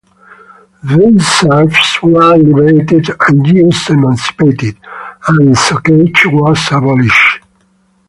[0.83, 4.75] Thus serfs were liberated and Jews emancipated,
[5.27, 7.43] and soccage was abolished.